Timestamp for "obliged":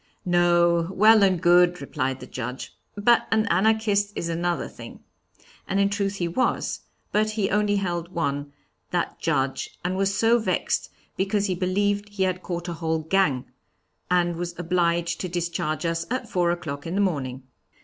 14.57-15.21